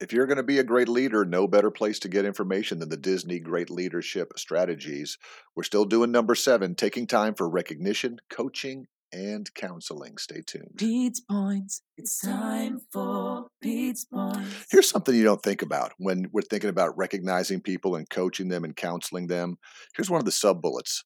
If 0.00 0.12
you're 0.12 0.26
going 0.26 0.38
to 0.38 0.42
be 0.42 0.58
a 0.58 0.64
great 0.64 0.88
leader, 0.88 1.24
no 1.24 1.46
better 1.46 1.70
place 1.70 2.00
to 2.00 2.08
get 2.08 2.24
information 2.24 2.80
than 2.80 2.88
the 2.88 2.96
Disney 2.96 3.38
Great 3.38 3.70
Leadership 3.70 4.32
Strategies. 4.36 5.18
We're 5.54 5.62
still 5.62 5.84
doing 5.84 6.10
number 6.10 6.34
seven, 6.34 6.74
taking 6.74 7.06
time 7.06 7.34
for 7.34 7.48
recognition, 7.48 8.20
coaching, 8.28 8.86
and 9.12 9.52
counseling. 9.54 10.18
Stay 10.18 10.42
tuned. 10.44 10.72
Pete's 10.76 11.20
Points. 11.20 11.82
It's 11.96 12.20
time 12.20 12.80
for 12.92 13.46
Pete's 13.62 14.04
Points. 14.04 14.66
Here's 14.70 14.90
something 14.90 15.14
you 15.14 15.22
don't 15.22 15.42
think 15.42 15.62
about 15.62 15.92
when 15.98 16.28
we're 16.32 16.42
thinking 16.42 16.70
about 16.70 16.98
recognizing 16.98 17.60
people 17.60 17.94
and 17.94 18.10
coaching 18.10 18.48
them 18.48 18.64
and 18.64 18.74
counseling 18.74 19.28
them. 19.28 19.58
Here's 19.96 20.10
one 20.10 20.20
of 20.20 20.24
the 20.24 20.32
sub 20.32 20.60
bullets 20.60 21.04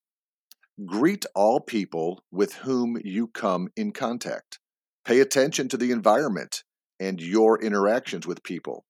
Greet 0.87 1.27
all 1.35 1.61
people 1.61 2.23
with 2.31 2.55
whom 2.55 2.99
you 3.05 3.29
come 3.29 3.69
in 3.77 3.93
contact. 3.93 4.61
Pay 5.05 5.21
attention 5.21 5.69
to 5.69 5.77
the 5.77 5.91
environment 5.91 6.63
and 7.01 7.21
your 7.21 7.61
interactions 7.61 8.27
with 8.27 8.43
people. 8.43 8.85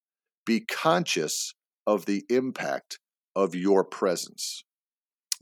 Be 0.47 0.61
conscious 0.61 1.55
of 1.87 2.07
the 2.07 2.25
impact 2.29 2.99
of 3.37 3.55
your 3.55 3.85
presence. 3.85 4.65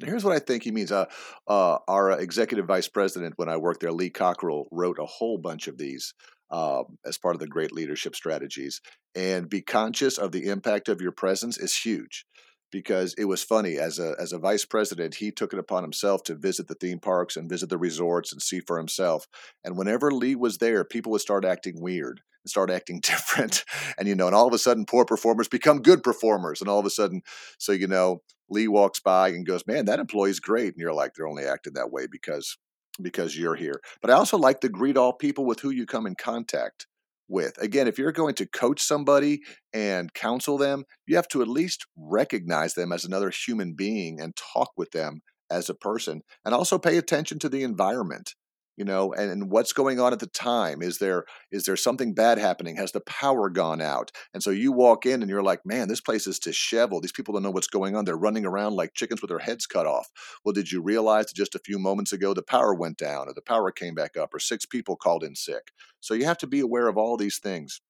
Here's 0.05 0.25
what 0.25 0.35
I 0.35 0.39
think 0.39 0.63
he 0.63 0.73
means. 0.73 0.93
Uh, 0.93 1.07
uh, 1.49 1.79
our 1.89 2.11
executive 2.21 2.67
vice 2.67 2.89
president, 2.89 3.35
when 3.37 3.49
I 3.49 3.57
worked 3.57 3.81
there, 3.81 3.93
Lee 3.93 4.11
Cockrell, 4.11 4.67
wrote 4.71 4.99
a 4.99 5.07
whole 5.07 5.39
bunch 5.39 5.69
of 5.69 5.79
these 5.79 6.13
um, 6.51 6.99
as 7.05 7.17
part 7.17 7.35
of 7.35 7.41
the 7.41 7.47
great 7.47 7.73
leadership 7.73 8.15
strategies. 8.15 8.81
And 9.15 9.49
be 9.49 9.63
conscious 9.63 10.19
of 10.19 10.33
the 10.33 10.49
impact 10.49 10.89
of 10.89 11.01
your 11.01 11.13
presence 11.13 11.57
is 11.57 11.77
huge 11.77 12.27
because 12.71 13.15
it 13.15 13.25
was 13.25 13.43
funny 13.43 13.77
as 13.77 13.99
a 13.99 14.15
as 14.19 14.33
a 14.33 14.39
vice 14.39 14.65
president 14.65 15.17
he 15.17 15.31
took 15.31 15.53
it 15.53 15.59
upon 15.59 15.83
himself 15.83 16.23
to 16.25 16.35
visit 16.35 16.69
the 16.69 16.75
theme 16.75 16.99
parks 16.99 17.37
and 17.37 17.49
visit 17.49 17.69
the 17.69 17.79
resorts 17.79 18.33
and 18.33 18.43
see 18.43 18.61
for 18.61 18.77
himself. 18.77 19.27
And 19.65 19.77
whenever 19.77 20.11
lee 20.11 20.35
was 20.35 20.59
there 20.59 20.85
people 20.85 21.13
would 21.13 21.21
start 21.21 21.45
acting 21.45 21.81
weird 21.81 22.21
and 22.43 22.51
start 22.51 22.71
acting 22.71 23.01
different. 23.03 23.65
And 23.99 24.09
you 24.09 24.15
know 24.15 24.27
and 24.27 24.35
all 24.35 24.47
of 24.47 24.55
a 24.55 24.59
sudden 24.59 24.85
poor 24.85 25.05
performers 25.05 25.49
become 25.49 25.83
good 25.83 26.03
performers. 26.03 26.61
And 26.61 26.69
all 26.69 26.81
of 26.81 26.87
a 26.87 26.91
sudden 26.91 27.23
so 27.59 27.73
you 27.73 27.87
know 27.87 28.23
lee 28.49 28.69
walks 28.69 29.01
by 29.01 29.29
and 29.29 29.47
goes 29.47 29.67
man 29.67 29.87
that 29.87 30.01
employee's 30.01 30.41
great. 30.41 30.75
And 30.75 30.79
you're 30.79 30.93
like 30.93 31.15
they're 31.15 31.29
only 31.29 31.45
acting 31.45 31.75
that 31.75 31.93
way 31.93 32.07
because 32.11 32.57
because 33.01 33.37
you're 33.37 33.57
here. 33.57 33.81
But 34.01 34.11
i 34.11 34.15
also 34.15 34.39
like 34.39 34.61
to 34.61 34.69
greet 34.69 34.97
all 34.97 35.13
people 35.13 35.45
with 35.45 35.61
who 35.61 35.71
you 35.71 35.87
come 35.87 36.07
in 36.07 36.15
contact 36.15 36.87
with. 37.29 37.61
Again, 37.61 37.89
if 37.89 37.99
you're 37.99 38.13
going 38.13 38.35
to 38.35 38.47
coach 38.47 38.81
somebody 38.81 39.41
and 39.73 40.13
counsel 40.15 40.59
them, 40.59 40.85
you 41.07 41.17
have 41.17 41.29
to 41.29 41.43
at 41.43 41.49
least 41.49 41.87
recognize 41.97 42.75
them 42.75 42.93
as 42.93 43.05
another 43.05 43.31
human 43.31 43.75
being 43.75 44.21
and 44.21 44.35
talk 44.37 44.71
with 44.77 44.91
them 44.93 45.21
as 45.51 45.69
a 45.69 45.75
person 45.75 46.23
and 46.45 46.55
also 46.55 46.79
pay 46.79 46.97
attention 46.97 47.39
to 47.39 47.49
the 47.49 47.63
environment 47.63 48.35
you 48.77 48.85
know 48.85 49.13
and, 49.13 49.31
and, 49.31 49.51
what's 49.51 49.73
going 49.73 50.01
on 50.01 50.13
at 50.13 50.19
the 50.19 50.27
time? 50.27 50.83
Is 50.83 50.99
there 50.99 51.25
is 51.51 51.65
there 51.65 51.77
something 51.77 52.15
bad 52.15 52.39
happening? 52.39 52.77
Has 52.77 52.93
the 52.93 53.01
power 53.01 53.49
gone 53.51 53.81
out? 53.81 54.13
And 54.35 54.43
so 54.43 54.51
you 54.51 54.73
walk 54.73 55.07
in 55.07 55.23
and 55.23 55.31
you're 55.31 55.43
like 55.43 55.65
man 55.65 55.89
this 55.89 56.01
place 56.01 56.27
is 56.27 56.39
disheveled. 56.39 57.03
These 57.03 57.13
people 57.13 57.35
don't 57.35 57.43
know 57.43 57.51
what's 57.51 57.67
going 57.67 57.97
on. 57.97 58.05
They're 58.05 58.17
running 58.17 58.47
around 58.47 58.75
like 58.75 58.95
chickens 58.95 59.23
with 59.23 59.31
their 59.31 59.39
heads 59.39 59.67
cut 59.67 59.87
off. 59.87 60.09
Well 60.45 60.53
did 60.53 60.71
you 60.71 60.83
realize 60.83 61.27
that 61.27 61.37
just 61.37 61.55
a 61.55 61.61
few 61.61 61.79
moments 61.79 62.13
ago 62.13 62.35
the 62.35 62.43
power 62.43 62.75
went 62.75 62.99
down 62.99 63.29
or 63.29 63.35
the 63.35 63.43
power 63.43 63.71
came 63.71 63.95
back 63.95 64.17
up 64.17 64.35
or 64.35 64.39
six 64.39 64.67
people 64.67 64.97
called 64.97 65.25
in 65.25 65.35
sick? 65.35 65.73
So 66.01 66.15
you 66.15 66.25
have 66.25 66.39
to 66.39 66.47
be 66.47 66.61
aware 66.61 66.89
of 66.89 66.97
all 66.97 67.17
these 67.17 67.39
things 67.39 67.81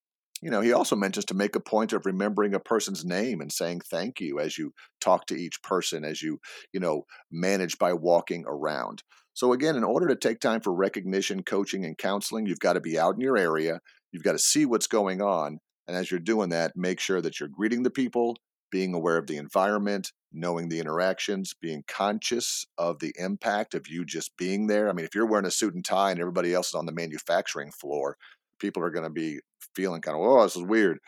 you 0.42 0.51
know, 0.51 0.61
he 0.61 0.73
also 0.73 0.97
mentions 0.97 1.25
to 1.27 1.34
make 1.34 1.56
a 1.56 1.61
point 1.61 1.92
of 1.92 2.06
remembering 2.06 2.55
a 2.55 2.61
person's 2.61 3.05
name 3.05 3.41
and 3.41 3.53
saying 3.53 3.81
thank 3.91 4.20
you 4.20 4.39
as 4.39 4.59
you 4.59 4.73
talk 5.01 5.27
to 5.27 5.34
each 5.34 5.62
person, 5.62 6.05
as 6.05 6.23
you, 6.23 6.39
you 6.73 6.81
know, 6.81 7.05
manage 7.31 7.79
by 7.79 7.92
walking 7.92 8.45
around. 8.47 9.03
So, 9.33 9.53
again, 9.53 9.77
in 9.77 9.84
order 9.84 10.09
to 10.09 10.17
take 10.17 10.41
time 10.41 10.61
for 10.61 10.73
recognition, 10.73 11.42
coaching, 11.42 11.84
and 11.84 11.97
counseling, 11.97 12.47
you've 12.47 12.59
got 12.59 12.75
to 12.75 12.81
be 12.81 12.98
out 12.98 13.14
in 13.14 13.20
your 13.20 13.37
area. 13.37 13.81
You've 14.12 14.23
got 14.23 14.33
to 14.33 14.39
see 14.39 14.64
what's 14.64 14.87
going 14.87 15.20
on. 15.20 15.59
And 15.87 15.97
as 15.97 16.11
you're 16.11 16.20
doing 16.20 16.48
that, 16.51 16.73
make 16.75 17.01
sure 17.01 17.20
that 17.20 17.39
you're 17.39 17.48
greeting 17.48 17.83
the 17.83 17.91
people, 17.91 18.37
being 18.70 18.95
aware 18.95 19.19
of 19.19 19.27
the 19.27 19.37
environment, 19.37 20.12
knowing 20.33 20.69
the 20.69 20.81
interactions, 20.81 21.55
being 21.61 21.84
conscious 21.87 22.67
of 22.77 22.98
the 22.98 23.12
impact 23.19 23.75
of 23.75 23.89
you 23.89 24.05
just 24.05 24.36
being 24.36 24.67
there. 24.67 24.89
I 24.89 24.92
mean, 24.92 25.05
if 25.07 25.14
you're 25.14 25.27
wearing 25.27 25.47
a 25.47 25.51
suit 25.51 25.74
and 25.74 25.85
tie 25.85 26.11
and 26.11 26.20
everybody 26.20 26.53
else 26.53 26.68
is 26.68 26.74
on 26.74 26.86
the 26.86 26.92
manufacturing 26.92 27.70
floor, 27.70 28.17
people 28.58 28.83
are 28.83 28.90
going 28.90 29.05
to 29.05 29.11
be 29.11 29.40
feeling 29.74 30.00
kind 30.00 30.17
of, 30.17 30.22
oh, 30.24 30.42
this 30.42 30.56
is 30.56 30.62
weird. 30.62 30.98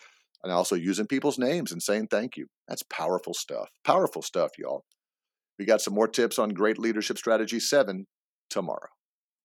And 0.44 0.52
also 0.52 0.76
using 0.76 1.06
people's 1.06 1.38
names 1.38 1.72
and 1.72 1.82
saying 1.82 2.08
thank 2.10 2.36
you. 2.36 2.46
That's 2.68 2.82
powerful 2.84 3.34
stuff. 3.34 3.70
Powerful 3.84 4.22
stuff, 4.22 4.50
y'all. 4.58 4.84
We 5.58 5.64
got 5.64 5.80
some 5.80 5.94
more 5.94 6.06
tips 6.06 6.38
on 6.38 6.50
great 6.50 6.78
leadership 6.78 7.18
strategy 7.18 7.58
seven 7.58 8.06
tomorrow. 8.48 8.88